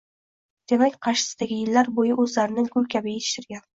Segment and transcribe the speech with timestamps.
[0.71, 3.67] Demak, qarshisidagi yillar bo'yi o'zlarini gul kabi yetishtirgan